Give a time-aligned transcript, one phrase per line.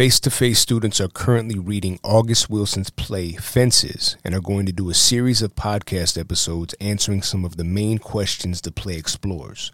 [0.00, 4.72] Face to Face students are currently reading August Wilson's play Fences and are going to
[4.72, 9.72] do a series of podcast episodes answering some of the main questions the play explores.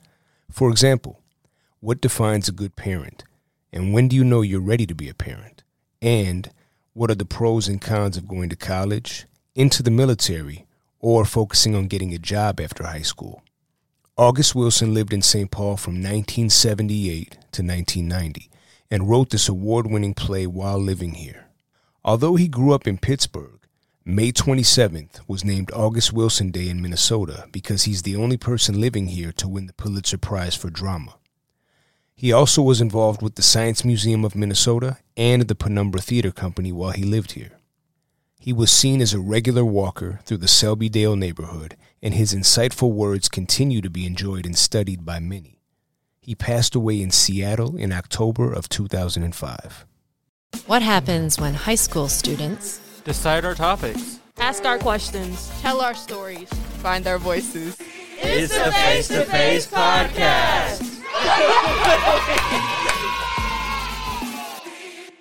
[0.51, 1.21] For example,
[1.79, 3.23] what defines a good parent?
[3.73, 5.63] And when do you know you're ready to be a parent?
[6.03, 6.51] And
[6.93, 10.67] what are the pros and cons of going to college, into the military,
[10.99, 13.45] or focusing on getting a job after high school?
[14.17, 15.53] August Wilson lived in St.
[15.53, 18.51] Paul from 1978 to 1990
[18.91, 21.47] and wrote this award winning play while living here.
[22.05, 23.61] Although he grew up in Pittsburgh,
[24.05, 29.09] May 27th was named August Wilson Day in Minnesota because he's the only person living
[29.09, 31.17] here to win the Pulitzer Prize for Drama.
[32.15, 36.71] He also was involved with the Science Museum of Minnesota and the Penumbra Theater Company
[36.71, 37.59] while he lived here.
[38.39, 43.29] He was seen as a regular walker through the Selby-Dale neighborhood, and his insightful words
[43.29, 45.56] continue to be enjoyed and studied by many.
[46.27, 49.87] He passed away in Seattle in October of 2005.
[50.67, 56.49] What happens when high school students decide our topics, ask our questions, tell our stories,
[56.83, 57.77] find our voices?
[58.21, 60.83] It's a face to face podcast.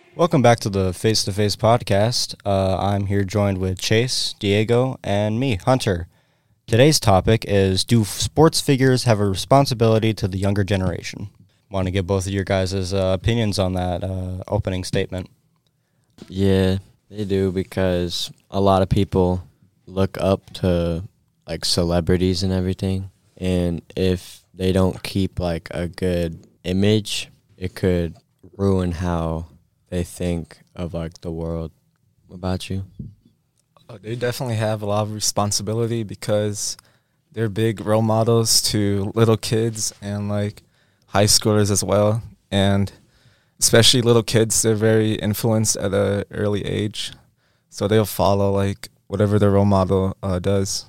[0.16, 2.34] Welcome back to the Face to Face podcast.
[2.44, 6.08] Uh, I'm here joined with Chase, Diego, and me, Hunter.
[6.68, 11.30] Today's topic is Do sports figures have a responsibility to the younger generation?
[11.70, 15.30] Want to get both of your guys' uh, opinions on that uh, opening statement?
[16.28, 16.80] Yeah,
[17.12, 19.48] they do because a lot of people
[19.86, 21.04] look up to
[21.48, 23.12] like celebrities and everything.
[23.38, 28.16] And if they don't keep like a good image, it could
[28.58, 29.50] ruin how
[29.90, 31.72] they think of like the world.
[32.32, 32.86] About you?
[33.88, 36.76] Uh, they definitely have a lot of responsibility because
[37.32, 40.64] they're big role models to little kids and like
[41.08, 42.24] high schoolers as well.
[42.50, 42.92] And
[43.60, 47.14] especially little kids, they're very influenced at an early age.
[47.70, 50.88] So they'll follow like whatever their role model uh, does.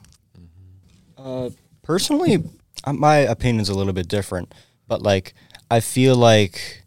[1.18, 1.50] Uh,
[1.82, 2.44] personally,
[2.84, 4.54] uh, my opinion's a little bit different,
[4.86, 5.34] but like
[5.70, 6.84] I feel like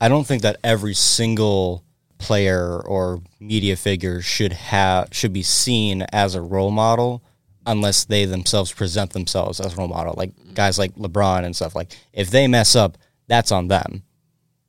[0.00, 1.82] I don't think that every single
[2.18, 7.22] player or media figure should have should be seen as a role model
[7.66, 11.74] unless they themselves present themselves as a role model like guys like LeBron and stuff.
[11.74, 14.02] Like if they mess up that's on them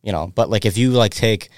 [0.02, 0.32] you know?
[0.34, 1.50] But like if you like take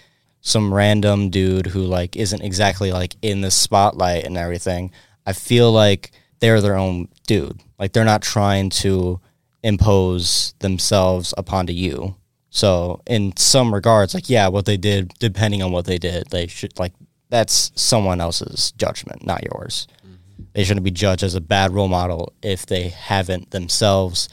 [0.42, 4.92] some random dude who like isn't exactly like in the spotlight and everything
[5.26, 7.62] I feel like they're their own dude.
[7.78, 9.20] Like they're not trying to
[9.64, 12.16] impose themselves upon to you
[12.52, 16.48] so in some regards, like yeah, what they did, depending on what they did, they
[16.48, 16.94] should like
[17.30, 19.88] that's someone else's judgment, not yours.
[20.06, 20.44] Mm-hmm.
[20.54, 24.28] They shouldn't be judged as a bad role model if they haven't themselves,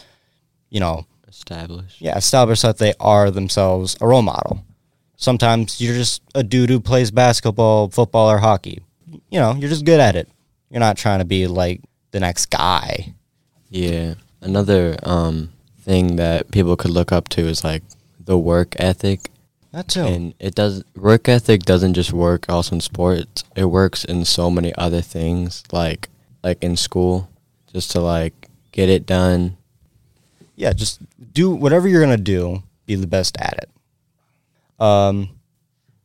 [0.69, 2.01] you know, established.
[2.01, 4.65] Yeah, established that they are themselves a role model.
[5.17, 8.83] Sometimes you're just a dude who plays basketball, football, or hockey.
[9.31, 10.29] You know, you're just good at it.
[10.71, 11.81] You're not trying to be like
[12.11, 13.15] the next guy.
[13.71, 14.15] Yeah.
[14.41, 15.53] Another um,
[15.83, 17.83] thing that people could look up to is like
[18.29, 19.31] the work ethic.
[19.73, 20.03] That too.
[20.03, 23.43] And it does work ethic doesn't just work also in sports.
[23.57, 26.09] It works in so many other things, like
[26.45, 27.29] like in school,
[27.73, 28.35] just to like
[28.71, 29.57] get it done.
[30.57, 31.01] Yeah, just
[31.33, 32.63] do whatever you're gonna do.
[32.85, 33.71] Be the best at it.
[34.79, 35.31] Um,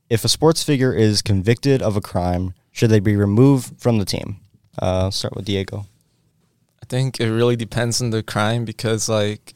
[0.10, 4.06] if a sports figure is convicted of a crime, should they be removed from the
[4.06, 4.38] team?
[4.80, 5.86] Uh, start with Diego.
[6.82, 9.54] I think it really depends on the crime because, like,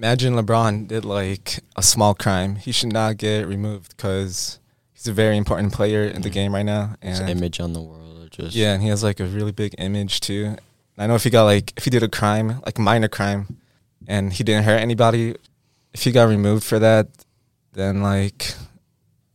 [0.00, 2.56] imagine LeBron did like a small crime.
[2.56, 4.58] He should not get removed because
[4.94, 6.34] he's a very important player in the mm-hmm.
[6.34, 6.96] game right now.
[7.02, 9.74] And His image on the world, just yeah, and he has like a really big
[9.76, 10.56] image too.
[10.96, 13.58] I know if he got like if he did a crime, like minor crime,
[14.08, 15.36] and he didn't hurt anybody,
[15.92, 17.08] if he got removed for that,
[17.74, 18.54] then like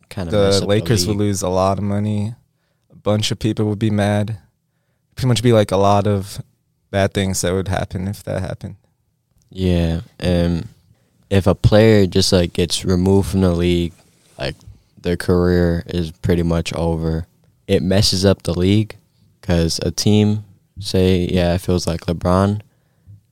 [0.10, 2.34] kind of the Lakers the would lose a lot of money.
[2.92, 4.40] A bunch of people would be mad.
[5.16, 6.42] Pretty much be like a lot of
[6.90, 8.78] bad things that would happen if that happened.
[9.56, 10.68] Yeah, and
[11.30, 13.94] if a player just like gets removed from the league,
[14.38, 14.56] like
[15.02, 17.26] their career is pretty much over.
[17.66, 18.98] It messes up the league
[19.40, 20.44] because a team,
[20.82, 22.64] say, yeah, it feels like LeBron.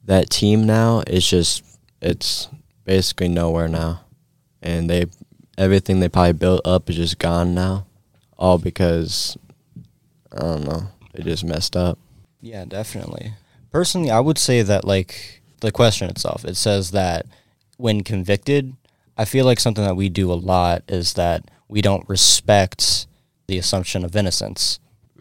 [0.06, 1.62] That team now is just
[2.02, 2.48] it's
[2.86, 4.06] basically nowhere now,
[4.62, 5.08] and they
[5.58, 7.86] everything they probably built up is just gone now,
[8.38, 9.38] all because
[10.32, 12.00] I don't know they just messed up.
[12.40, 13.34] Yeah, definitely.
[13.72, 16.46] Personally, I would say that like the question itself.
[16.46, 17.26] It says that
[17.78, 18.76] when convicted,
[19.18, 23.08] I feel like something that we do a lot is that we don't respect
[23.48, 24.80] the assumption of innocence.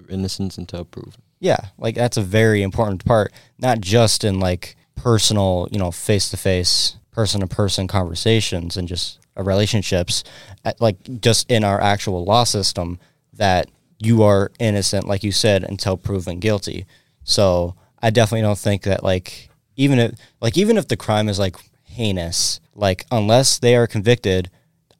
[0.09, 1.15] Innocence until proven.
[1.41, 6.29] Yeah, like that's a very important part, not just in like personal, you know, face
[6.31, 10.25] to face, person to person conversations and just uh, relationships,
[10.65, 12.99] at, like just in our actual law system,
[13.33, 13.69] that
[13.99, 16.87] you are innocent, like you said, until proven guilty.
[17.25, 21.39] So I definitely don't think that like even if like even if the crime is
[21.39, 24.51] like heinous, like unless they are convicted,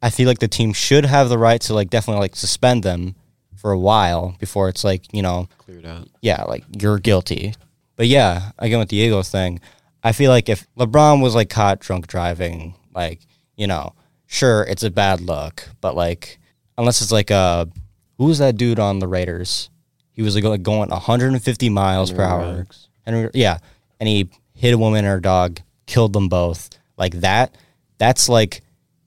[0.01, 3.15] I feel like the team should have the right to like definitely like suspend them
[3.55, 6.07] for a while before it's like you know Cleared out.
[6.21, 7.53] yeah, like you're guilty.
[7.95, 9.59] But yeah, again with the Diego thing,
[10.03, 13.21] I feel like if LeBron was like caught drunk driving, like,
[13.55, 13.93] you know,
[14.25, 16.39] sure, it's a bad look, but like,
[16.77, 17.65] unless it's like uh
[18.17, 19.69] who was that dude on the Raiders?
[20.11, 22.57] He was like going 150 miles per hour.
[22.57, 22.89] Ruggs.
[23.05, 23.57] And yeah,
[23.99, 24.29] and he
[24.63, 26.69] hit a woman and her dog, killed them both.
[26.95, 27.53] Like that,
[27.97, 28.61] that's like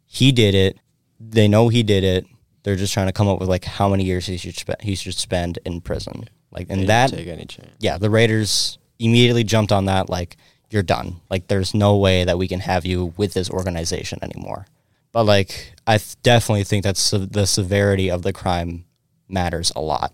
[0.04, 0.78] he did it.
[1.18, 2.26] They know he did it.
[2.62, 4.82] They're just trying to come up with like how many years he should spend.
[4.82, 6.28] He should spend in prison.
[6.50, 7.70] Like and that take any chance.
[7.80, 10.36] yeah, the Raiders immediately jumped on that like
[10.68, 11.22] you're done.
[11.30, 14.66] Like there's no way that we can have you with this organization anymore.
[15.10, 18.84] But like I th- definitely think that se- the severity of the crime
[19.26, 20.12] matters a lot.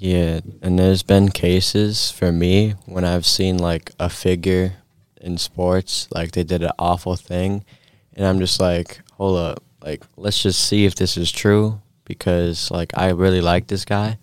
[0.00, 4.72] Yeah, and there's been cases for me when I've seen like a figure
[5.20, 7.66] in sports, like they did an awful thing,
[8.14, 12.70] and I'm just like, hold up, like let's just see if this is true because
[12.70, 14.16] like I really like this guy,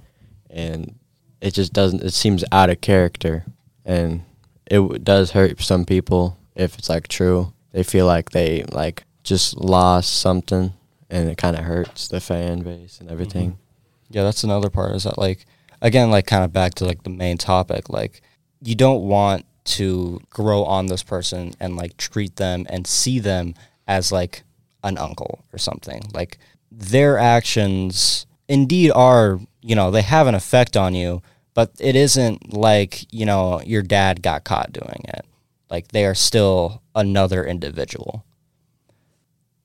[0.49, 0.95] and
[1.41, 2.01] it just doesn't.
[2.01, 3.45] It seems out of character,
[3.85, 4.23] and
[4.65, 7.53] it w- does hurt some people if it's like true.
[7.71, 10.73] They feel like they like just lost something,
[11.07, 13.51] and it kind of hurts the fan base and everything.
[13.51, 13.61] Mm-hmm.
[14.09, 15.45] Yeah, that's another part is that like
[15.81, 18.21] again like kind of back to like the main topic like
[18.61, 23.53] you don't want to grow on this person and like treat them and see them
[23.87, 24.43] as like
[24.83, 26.03] an uncle or something.
[26.13, 26.39] Like
[26.71, 31.21] their actions indeed are, you know, they have an effect on you,
[31.53, 35.25] but it isn't like, you know, your dad got caught doing it.
[35.69, 38.23] Like they are still another individual.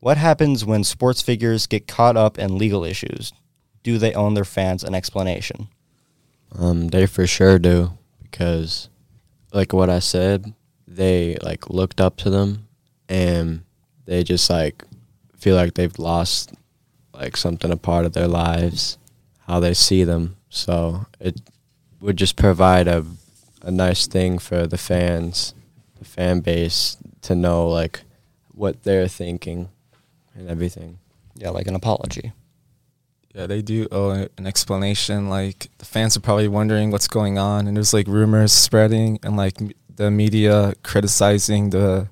[0.01, 3.33] What happens when sports figures get caught up in legal issues?
[3.85, 5.69] Do they own their fans an explanation?
[6.59, 8.89] Um, they for sure do because,
[9.53, 10.53] like what I said,
[10.87, 12.69] they like looked up to them,
[13.09, 13.63] and
[14.05, 14.85] they just like
[15.37, 16.53] feel like they've lost
[17.15, 18.99] like something a part of their lives,
[19.47, 20.37] how they see them.
[20.51, 21.41] So it
[22.01, 23.05] would just provide a
[23.63, 25.55] a nice thing for the fans,
[25.99, 28.03] the fan base to know like
[28.55, 29.69] what they're thinking
[30.35, 30.99] and everything.
[31.35, 32.33] Yeah, like an apology.
[33.35, 35.29] Yeah, they do owe an explanation.
[35.29, 39.37] Like the fans are probably wondering what's going on, and there's like rumors spreading, and
[39.37, 42.09] like m- the media criticizing the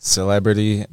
[0.00, 0.86] celebrity.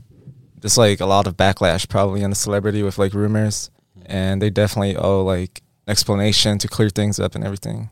[0.59, 4.11] There's like a lot of backlash probably on the celebrity with like rumors, mm-hmm.
[4.11, 7.89] and they definitely owe like an explanation to clear things up and everything.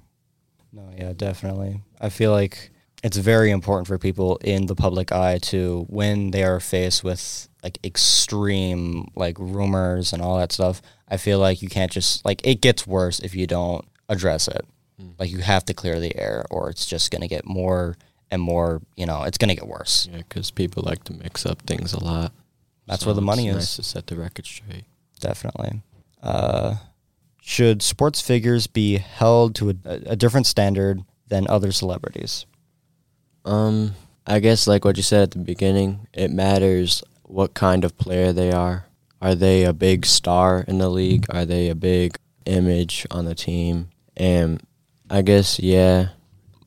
[0.73, 1.81] No, yeah, definitely.
[2.01, 2.71] I feel like
[3.03, 7.47] it's very important for people in the public eye to when they are faced with
[7.61, 10.81] like extreme like rumors and all that stuff.
[11.13, 14.65] I feel like you can't just like it gets worse if you don't address it.
[15.19, 17.97] Like you have to clear the air, or it's just gonna get more
[18.31, 18.81] and more.
[18.95, 20.09] You know, it's gonna get worse.
[20.11, 22.31] Yeah, because people like to mix up things a lot.
[22.87, 23.55] That's where the it's money is.
[23.55, 24.85] Nice to set the record straight.
[25.19, 25.81] Definitely.
[26.23, 26.77] Uh,
[27.41, 32.47] should sports figures be held to a, a different standard than other celebrities?
[33.45, 33.93] Um,
[34.25, 38.33] I guess like what you said at the beginning, it matters what kind of player
[38.33, 38.87] they are.
[39.23, 41.27] Are they a big star in the league?
[41.29, 43.87] Are they a big image on the team?
[44.17, 44.61] And
[45.09, 46.09] I guess yeah,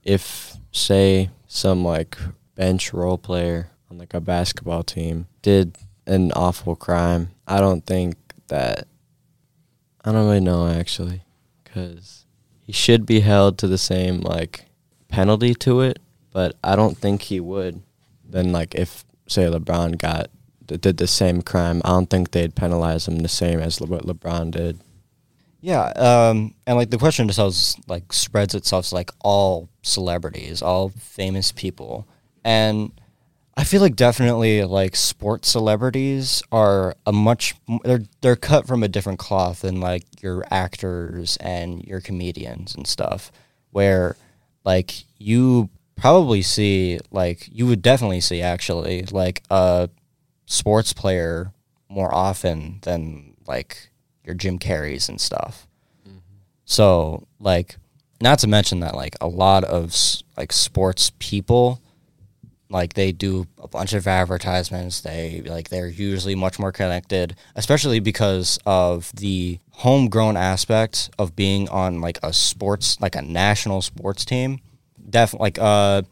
[0.03, 2.17] if say some like
[2.55, 8.17] bench role player on like a basketball team did an awful crime, I don't think
[8.49, 8.89] that
[10.03, 11.25] I don't really know actually
[11.67, 12.25] cuz
[12.63, 14.65] he should be held to the same like
[15.09, 15.99] penalty to it,
[16.33, 17.83] but I don't think he would.
[18.25, 20.31] Then like if say LeBron got
[20.67, 24.05] did the same crime, I don't think they'd penalize him the same as Le- what
[24.05, 24.81] LeBron did.
[25.61, 30.63] Yeah, um, and like the question just itself like spreads itself to like all celebrities,
[30.63, 32.07] all famous people,
[32.45, 32.93] and
[33.57, 37.55] I feel like definitely like sports celebrities are a much
[37.85, 42.87] they're they're cut from a different cloth than like your actors and your comedians and
[42.87, 43.33] stuff,
[43.71, 44.17] where
[44.65, 49.89] like you probably see like you would definitely see actually like a
[50.47, 51.53] sports player
[51.89, 53.91] more often than like
[54.25, 55.67] your Jim Carreys and stuff.
[56.65, 57.77] So like,
[58.21, 59.95] not to mention that like a lot of
[60.37, 61.81] like sports people,
[62.69, 65.01] like they do a bunch of advertisements.
[65.01, 71.69] They like they're usually much more connected, especially because of the homegrown aspect of being
[71.69, 74.61] on like a sports like a national sports team.
[75.09, 76.03] Definitely like uh,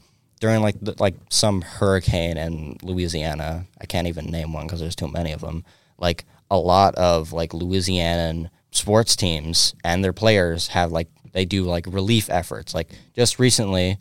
[0.45, 3.65] during like the, like some hurricane in Louisiana.
[3.81, 5.65] I can't even name one because there's too many of them.
[5.97, 11.65] Like a lot of like Louisianan sports teams and their players have like they do
[11.65, 12.75] like relief efforts.
[12.75, 13.97] Like just recently,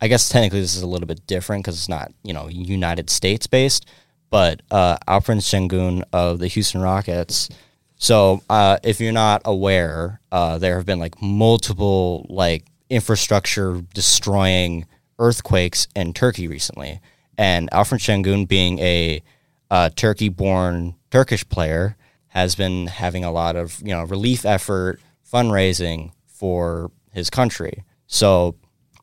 [0.00, 3.10] I guess technically this is a little bit different because it's not you know United
[3.10, 3.84] States based,
[4.30, 7.48] but uh, Alperen Sengun of the Houston Rockets.
[7.96, 14.86] So uh, if you're not aware, uh, there have been like multiple like infrastructure destroying
[15.18, 17.00] earthquakes in Turkey recently,
[17.36, 19.22] and Alperen Sengun being a
[19.96, 21.96] Turkey-born Turkish player
[22.28, 27.84] has been having a lot of you know relief effort fundraising for his country.
[28.06, 28.54] So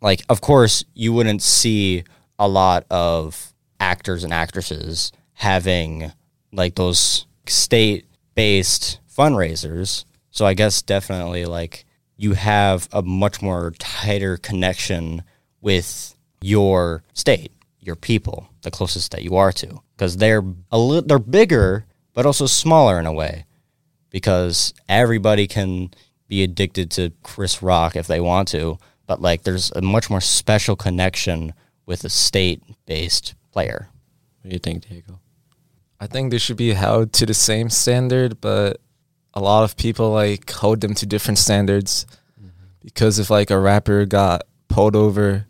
[0.01, 2.03] like of course you wouldn't see
[2.39, 6.11] a lot of actors and actresses having
[6.51, 8.05] like those state
[8.35, 10.05] based fundraisers.
[10.29, 11.85] So I guess definitely like
[12.17, 15.23] you have a much more tighter connection
[15.65, 21.01] with your state, your people, the closest that you are to, because they're a li-
[21.03, 23.45] they're bigger but also smaller in a way,
[24.11, 25.89] because everybody can
[26.27, 30.21] be addicted to Chris Rock if they want to, but like there's a much more
[30.21, 31.53] special connection
[31.87, 33.89] with a state based player.
[34.41, 35.19] What do you think, Diego?
[35.99, 38.79] I think they should be held to the same standard, but
[39.33, 42.05] a lot of people like hold them to different standards
[42.39, 42.49] mm-hmm.
[42.83, 45.47] because if like a rapper got pulled over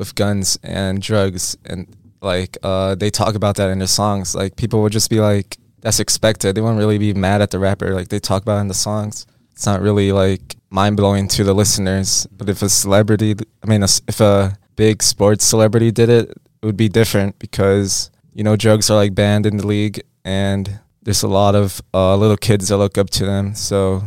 [0.00, 1.86] with guns and drugs and
[2.22, 5.58] like uh they talk about that in their songs, like people would just be like
[5.82, 6.54] that's expected.
[6.54, 9.26] They won't really be mad at the rapper like they talk about in the songs.
[9.52, 12.26] It's not really like mind blowing to the listeners.
[12.32, 16.76] But if a celebrity, I mean, if a big sports celebrity did it, it would
[16.76, 21.28] be different because you know drugs are like banned in the league and there's a
[21.28, 23.54] lot of uh, little kids that look up to them.
[23.54, 24.02] So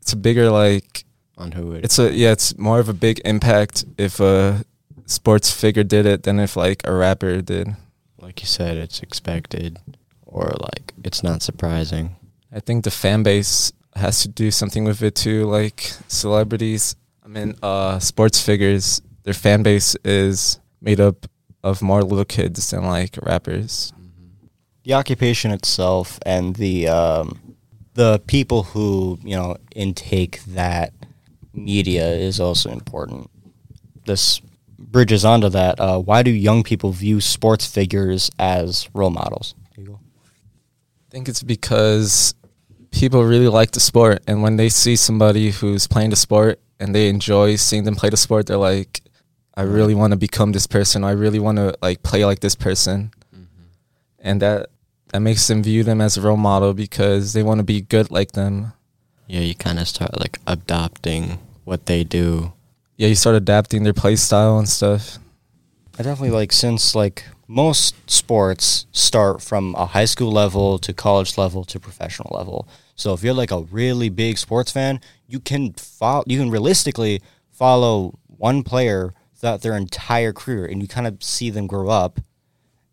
[0.00, 1.04] it's a bigger like
[1.38, 4.64] On who it it's a yeah it's more of a big impact if a
[5.06, 7.76] sports figure did it than if like a rapper did.
[8.20, 9.78] like you said, it's expected,
[10.24, 12.16] or like it's not surprising.
[12.52, 15.44] I think the fan base has to do something with it too.
[15.44, 21.26] Like celebrities, I mean, uh, sports figures, their fan base is made up
[21.62, 23.92] of more little kids than like rappers.
[24.84, 27.56] the occupation itself and the um,
[27.94, 30.92] the people who you know intake that
[31.52, 33.30] media is also important.
[34.06, 34.40] This
[34.94, 35.80] bridges onto that.
[35.80, 39.56] Uh, why do young people view sports figures as role models?
[41.08, 42.34] I think it's because
[42.92, 46.94] people really like the sport, and when they see somebody who's playing the sport and
[46.94, 49.02] they enjoy seeing them play the sport, they're like,
[49.56, 51.02] "I really want to become this person.
[51.02, 53.10] I really want to like play like this person,"
[54.20, 54.70] and that
[55.10, 58.12] that makes them view them as a role model because they want to be good
[58.12, 58.72] like them.
[59.26, 62.52] Yeah, you kind of start like adopting what they do.
[62.96, 65.18] Yeah, you start adapting their play style and stuff.
[65.98, 71.36] I definitely like since like most sports start from a high school level to college
[71.36, 72.68] level to professional level.
[72.94, 77.20] So if you're like a really big sports fan, you can follow you can realistically
[77.50, 82.20] follow one player throughout their entire career and you kind of see them grow up.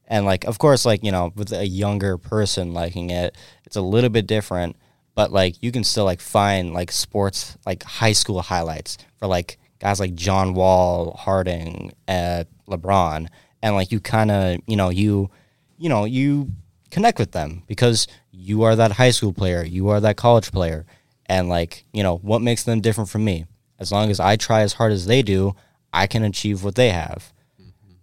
[0.07, 3.81] And like of course like, you know, with a younger person liking it, it's a
[3.81, 4.77] little bit different,
[5.13, 9.59] but like you can still like find like sports like high school highlights for like
[9.81, 13.27] guys like John Wall, Harden, uh, LeBron,
[13.63, 15.29] and like you kind of you know you
[15.77, 16.51] you know you
[16.91, 20.85] connect with them because you are that high school player, you are that college player,
[21.25, 23.45] and like you know what makes them different from me.
[23.79, 25.55] As long as I try as hard as they do,
[25.91, 27.33] I can achieve what they have.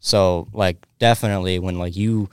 [0.00, 2.28] So like definitely when like you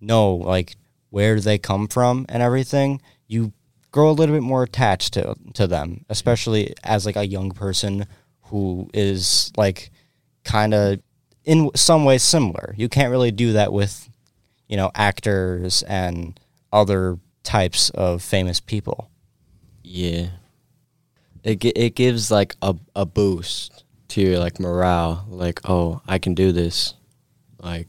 [0.00, 0.76] know like
[1.10, 3.52] where they come from and everything, you
[3.92, 8.06] grow a little bit more attached to to them, especially as like a young person
[8.48, 9.90] who is like
[10.44, 11.00] kind of
[11.44, 12.74] in some ways similar.
[12.76, 14.08] You can't really do that with
[14.68, 16.38] you know actors and
[16.72, 19.10] other types of famous people.
[19.82, 20.28] Yeah,
[21.42, 25.24] it it gives like a a boost to your like morale.
[25.28, 26.94] Like, oh, I can do this.
[27.58, 27.88] Like,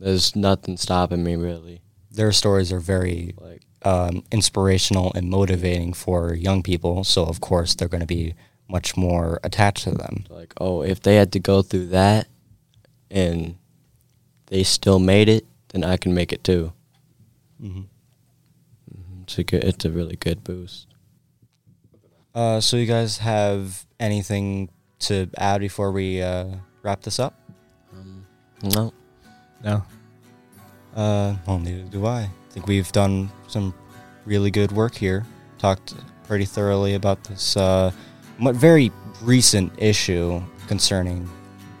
[0.00, 1.82] there's nothing stopping me really.
[2.10, 7.74] Their stories are very Like, um, inspirational and motivating for young people, so of course
[7.74, 8.34] they're going to be
[8.68, 10.24] much more attached to them.
[10.30, 12.26] like, oh, if they had to go through that,
[13.10, 13.56] and
[14.46, 16.72] they still made it, then I can make it too.
[17.62, 17.80] Mm-hmm.
[17.80, 19.22] Mhm.
[19.22, 19.64] It's a good.
[19.64, 20.86] It's a really good boost.
[22.34, 24.68] Uh, so you guys have anything
[25.00, 26.46] to add before we uh,
[26.82, 27.34] wrap this up?
[27.92, 28.26] Um,
[28.62, 28.92] no,
[29.64, 29.82] No.
[30.94, 32.22] Uh, well, neither do I.
[32.22, 33.72] I think we've done some
[34.24, 35.24] really good work here.
[35.58, 35.94] Talked
[36.26, 37.96] pretty thoroughly about this uh, mo-
[38.40, 38.92] very
[39.22, 41.28] recent issue concerning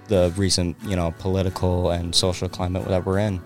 [0.08, 3.40] the recent, you know, political and social climate that we're in.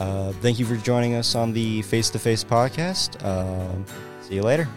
[0.00, 3.22] Uh, thank you for joining us on the Face to Face podcast.
[3.24, 3.72] Uh,
[4.22, 4.68] see you later.